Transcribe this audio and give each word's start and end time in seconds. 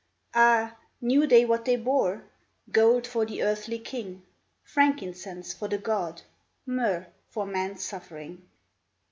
Ah! 0.33 0.77
knew 0.99 1.27
they 1.27 1.45
what 1.45 1.65
they 1.65 1.75
bore? 1.75 2.23
Gold 2.71 3.05
for 3.05 3.23
the 3.23 3.43
earthly 3.43 3.77
king— 3.77 4.23
Frankincense 4.73 5.53
for 5.53 5.67
the 5.67 5.77
God— 5.77 6.23
Myrrh 6.65 7.05
for 7.29 7.45
man's 7.45 7.83
suffering. 7.83 8.49